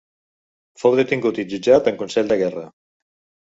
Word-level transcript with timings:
Fou 0.83 0.97
detingut 1.01 1.41
i 1.43 1.47
jutjat 1.53 1.93
en 1.95 2.01
consell 2.03 2.35
de 2.35 2.41
guerra. 2.43 2.69